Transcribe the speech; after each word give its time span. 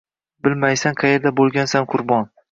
Bilmaysan 0.45 0.97
qayerda 1.01 1.31
bo‘lgansan 1.41 1.85
qurbon. 1.93 2.27